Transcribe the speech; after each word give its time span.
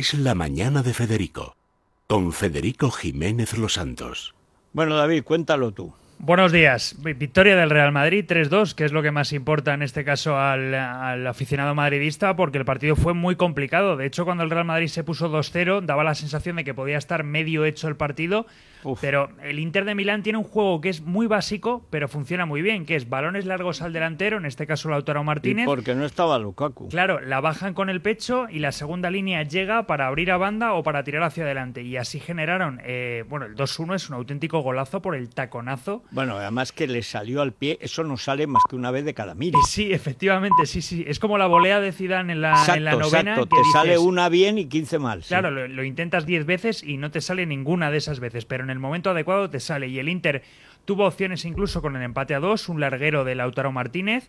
Es 0.00 0.14
la 0.14 0.34
mañana 0.34 0.82
de 0.82 0.94
Federico, 0.94 1.56
con 2.06 2.32
Federico 2.32 2.90
Jiménez 2.90 3.58
Los 3.58 3.74
Santos. 3.74 4.34
Bueno, 4.72 4.96
David, 4.96 5.24
cuéntalo 5.24 5.72
tú. 5.72 5.92
Buenos 6.22 6.52
días. 6.52 6.96
Victoria 7.02 7.56
del 7.56 7.70
Real 7.70 7.92
Madrid 7.92 8.26
3-2, 8.28 8.74
que 8.74 8.84
es 8.84 8.92
lo 8.92 9.00
que 9.00 9.10
más 9.10 9.32
importa 9.32 9.72
en 9.72 9.80
este 9.80 10.04
caso 10.04 10.38
al, 10.38 10.74
al, 10.74 11.26
aficionado 11.26 11.74
madridista, 11.74 12.36
porque 12.36 12.58
el 12.58 12.66
partido 12.66 12.94
fue 12.94 13.14
muy 13.14 13.36
complicado. 13.36 13.96
De 13.96 14.04
hecho, 14.04 14.26
cuando 14.26 14.44
el 14.44 14.50
Real 14.50 14.66
Madrid 14.66 14.88
se 14.88 15.02
puso 15.02 15.30
2-0, 15.30 15.80
daba 15.80 16.04
la 16.04 16.14
sensación 16.14 16.56
de 16.56 16.64
que 16.64 16.74
podía 16.74 16.98
estar 16.98 17.24
medio 17.24 17.64
hecho 17.64 17.88
el 17.88 17.96
partido. 17.96 18.44
Uf. 18.82 19.00
Pero 19.00 19.30
el 19.42 19.58
Inter 19.58 19.84
de 19.84 19.94
Milán 19.94 20.22
tiene 20.22 20.38
un 20.38 20.44
juego 20.44 20.80
que 20.80 20.88
es 20.88 21.02
muy 21.02 21.26
básico, 21.26 21.86
pero 21.90 22.06
funciona 22.08 22.46
muy 22.46 22.62
bien, 22.62 22.86
que 22.86 22.96
es 22.96 23.08
balones 23.08 23.46
largos 23.46 23.82
al 23.82 23.92
delantero, 23.92 24.38
en 24.38 24.46
este 24.46 24.66
caso 24.66 24.88
Lautaro 24.88 25.22
¿Y 25.22 25.24
Martínez. 25.24 25.66
porque 25.66 25.94
no 25.94 26.04
estaba 26.04 26.38
Lukaku? 26.38 26.88
Claro, 26.88 27.20
la 27.20 27.40
bajan 27.40 27.74
con 27.74 27.90
el 27.90 28.00
pecho 28.00 28.46
y 28.50 28.58
la 28.58 28.72
segunda 28.72 29.10
línea 29.10 29.42
llega 29.42 29.86
para 29.86 30.06
abrir 30.06 30.30
a 30.30 30.36
banda 30.36 30.72
o 30.74 30.82
para 30.82 31.02
tirar 31.02 31.22
hacia 31.22 31.44
adelante. 31.44 31.82
Y 31.82 31.96
así 31.96 32.20
generaron, 32.20 32.80
eh, 32.84 33.24
bueno, 33.28 33.46
el 33.46 33.54
2-1 33.54 33.94
es 33.94 34.08
un 34.08 34.16
auténtico 34.16 34.60
golazo 34.60 35.02
por 35.02 35.14
el 35.14 35.30
taconazo. 35.30 36.02
Bueno, 36.12 36.36
además 36.36 36.72
que 36.72 36.86
le 36.86 37.02
salió 37.02 37.40
al 37.40 37.52
pie, 37.52 37.78
eso 37.80 38.02
no 38.04 38.16
sale 38.16 38.46
más 38.46 38.62
que 38.68 38.76
una 38.76 38.90
vez 38.90 39.04
de 39.04 39.14
cada 39.14 39.34
mil. 39.34 39.54
Y 39.54 39.66
sí, 39.68 39.92
efectivamente, 39.92 40.66
sí, 40.66 40.82
sí. 40.82 41.04
Es 41.06 41.18
como 41.18 41.38
la 41.38 41.46
volea 41.46 41.80
de 41.80 41.92
Zidane 41.92 42.32
en 42.32 42.40
la, 42.40 42.50
Exacto, 42.50 42.74
en 42.74 42.84
la 42.84 42.90
novena. 42.92 43.30
exacto. 43.32 43.44
que 43.48 43.56
Te 43.56 43.56
dices, 43.60 43.72
sale 43.72 43.98
una 43.98 44.28
bien 44.28 44.58
y 44.58 44.66
15 44.66 44.98
mal. 44.98 45.22
sí. 45.22 45.28
Claro, 45.28 45.50
lo, 45.50 45.68
lo 45.68 45.84
intentas 45.84 46.26
10 46.26 46.46
veces 46.46 46.82
y 46.82 46.96
no 46.96 47.10
te 47.10 47.20
sale 47.20 47.46
ninguna 47.46 47.90
de 47.90 47.98
esas 47.98 48.18
veces, 48.20 48.44
pero 48.44 48.64
en 48.64 48.70
el 48.70 48.78
momento 48.78 49.10
adecuado 49.10 49.50
te 49.50 49.60
sale. 49.60 49.88
Y 49.88 49.98
el 49.98 50.08
Inter 50.08 50.42
tuvo 50.84 51.06
opciones 51.06 51.44
incluso 51.44 51.80
con 51.82 51.94
el 51.96 52.02
empate 52.02 52.34
a 52.34 52.40
dos, 52.40 52.68
un 52.68 52.80
larguero 52.80 53.24
de 53.24 53.34
Lautaro 53.36 53.70
Martínez, 53.70 54.28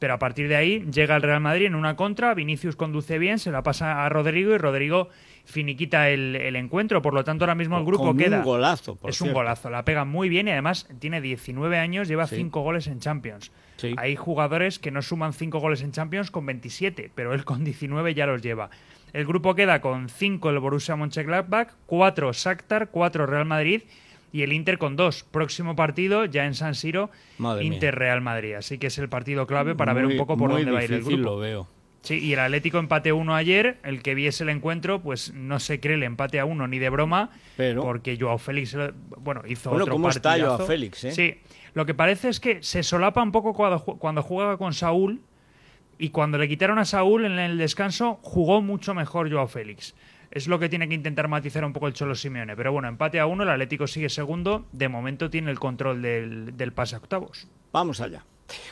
pero 0.00 0.14
a 0.14 0.18
partir 0.18 0.48
de 0.48 0.56
ahí 0.56 0.80
llega 0.92 1.14
el 1.14 1.22
Real 1.22 1.40
Madrid 1.40 1.66
en 1.66 1.76
una 1.76 1.94
contra, 1.94 2.34
Vinicius 2.34 2.74
conduce 2.74 3.18
bien, 3.18 3.38
se 3.38 3.52
la 3.52 3.62
pasa 3.62 4.04
a 4.04 4.08
Rodrigo 4.08 4.52
y 4.52 4.58
Rodrigo 4.58 5.08
finiquita 5.44 6.10
el, 6.10 6.34
el 6.36 6.56
encuentro. 6.56 7.02
Por 7.02 7.14
lo 7.14 7.22
tanto, 7.22 7.44
ahora 7.44 7.54
mismo 7.54 7.78
el 7.78 7.84
grupo 7.84 8.06
Con 8.06 8.16
queda. 8.16 8.38
un 8.38 8.44
golazo, 8.44 8.96
por 8.96 9.10
es 9.10 9.20
un 9.20 9.32
golazo, 9.32 9.70
la 9.70 9.84
pega 9.84 10.04
muy 10.04 10.28
bien 10.28 10.48
y 10.48 10.50
además 10.50 10.88
tiene 10.98 11.20
19 11.20 11.78
años, 11.78 12.08
lleva 12.08 12.26
Sí. 12.26 12.36
5 12.36 12.60
goles 12.62 12.86
en 12.88 12.98
Champions. 12.98 13.52
Sí. 13.76 13.94
Hay 13.96 14.16
jugadores 14.16 14.78
que 14.78 14.90
no 14.90 15.02
suman 15.02 15.32
5 15.32 15.58
goles 15.60 15.82
en 15.82 15.92
Champions 15.92 16.30
con 16.30 16.44
27, 16.46 17.10
pero 17.14 17.32
él 17.34 17.44
con 17.44 17.62
19 17.64 18.14
ya 18.14 18.26
los 18.26 18.42
lleva. 18.42 18.70
El 19.12 19.26
grupo 19.26 19.54
queda 19.54 19.80
con 19.80 20.08
5 20.08 20.50
el 20.50 20.58
Borussia 20.60 20.96
Mönchengladbach, 20.96 21.72
4 21.86 22.32
Shakhtar, 22.32 22.90
4 22.90 23.26
Real 23.26 23.44
Madrid 23.44 23.82
y 24.32 24.42
el 24.42 24.52
Inter 24.52 24.78
con 24.78 24.96
2. 24.96 25.24
Próximo 25.30 25.74
partido 25.76 26.24
ya 26.24 26.46
en 26.46 26.54
San 26.54 26.74
Siro, 26.74 27.10
Madre 27.38 27.64
mía. 27.64 27.74
Inter 27.74 27.94
Real 27.94 28.20
Madrid. 28.20 28.54
Así 28.54 28.78
que 28.78 28.88
es 28.88 28.98
el 28.98 29.08
partido 29.08 29.46
clave 29.46 29.74
para 29.74 29.92
ver 29.92 30.06
un 30.06 30.16
poco 30.16 30.36
por 30.36 30.50
dónde 30.50 30.70
va 30.70 30.80
a 30.80 30.84
ir 30.84 30.92
el 30.92 31.02
grupo. 31.02 31.22
lo 31.22 31.38
veo. 31.38 31.68
Sí, 32.02 32.14
y 32.18 32.32
el 32.32 32.38
Atlético 32.38 32.78
empate 32.78 33.12
1 33.12 33.34
ayer. 33.34 33.76
El 33.84 34.02
que 34.02 34.14
viese 34.14 34.44
el 34.44 34.48
encuentro, 34.48 35.00
pues 35.02 35.34
no 35.34 35.60
se 35.60 35.80
cree 35.80 35.96
el 35.96 36.02
empate 36.02 36.40
a 36.40 36.46
1 36.46 36.66
ni 36.66 36.78
de 36.78 36.88
broma. 36.88 37.30
Pero- 37.58 37.82
Porque 37.82 38.16
Joao 38.18 38.38
Félix, 38.38 38.74
bueno, 39.18 39.42
hizo 39.46 39.68
Bueno, 39.68 39.84
otro 39.84 39.94
¿cómo 39.94 40.08
está 40.08 40.30
partidazo. 40.30 40.56
Joao 40.56 40.66
Félix, 40.66 41.04
eh? 41.04 41.12
Sí, 41.12 41.34
lo 41.74 41.84
que 41.84 41.92
parece 41.92 42.30
es 42.30 42.40
que 42.40 42.62
se 42.62 42.82
solapa 42.82 43.22
un 43.22 43.32
poco 43.32 43.52
cuando, 43.52 43.84
cuando 43.84 44.22
jugaba 44.22 44.56
con 44.56 44.72
Saúl. 44.72 45.20
Y 45.98 46.08
cuando 46.08 46.38
le 46.38 46.48
quitaron 46.48 46.78
a 46.78 46.86
Saúl 46.86 47.26
en 47.26 47.38
el 47.38 47.58
descanso, 47.58 48.18
jugó 48.22 48.62
mucho 48.62 48.94
mejor 48.94 49.30
Joao 49.30 49.46
Félix. 49.48 49.94
Es 50.30 50.46
lo 50.46 50.58
que 50.58 50.68
tiene 50.68 50.88
que 50.88 50.94
intentar 50.94 51.28
matizar 51.28 51.64
un 51.64 51.72
poco 51.72 51.88
el 51.88 51.94
Cholo 51.94 52.14
Simeone. 52.14 52.54
Pero 52.56 52.72
bueno, 52.72 52.88
empate 52.88 53.18
a 53.18 53.26
uno, 53.26 53.42
el 53.42 53.48
Atlético 53.50 53.86
sigue 53.86 54.08
segundo. 54.08 54.66
De 54.72 54.88
momento 54.88 55.28
tiene 55.28 55.50
el 55.50 55.58
control 55.58 56.02
del, 56.02 56.56
del 56.56 56.72
pase 56.72 56.94
a 56.94 56.98
octavos. 56.98 57.48
Vamos 57.72 58.00
allá. 58.00 58.24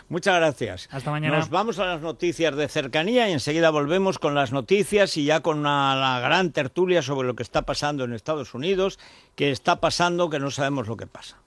Muchas 0.08 0.36
gracias. 0.36 0.88
Hasta 0.90 1.10
mañana. 1.10 1.38
Nos 1.38 1.50
vamos 1.50 1.78
a 1.78 1.86
las 1.86 2.00
noticias 2.00 2.54
de 2.56 2.68
cercanía 2.68 3.28
y 3.28 3.32
enseguida 3.32 3.70
volvemos 3.70 4.18
con 4.18 4.34
las 4.34 4.52
noticias 4.52 5.16
y 5.16 5.24
ya 5.24 5.40
con 5.40 5.58
una, 5.58 5.94
la 5.96 6.20
gran 6.20 6.52
tertulia 6.52 7.02
sobre 7.02 7.26
lo 7.26 7.34
que 7.34 7.42
está 7.42 7.62
pasando 7.62 8.04
en 8.04 8.12
Estados 8.12 8.54
Unidos, 8.54 8.98
que 9.34 9.50
está 9.50 9.80
pasando 9.80 10.30
que 10.30 10.38
no 10.38 10.50
sabemos 10.50 10.88
lo 10.88 10.96
que 10.96 11.06
pasa. 11.06 11.38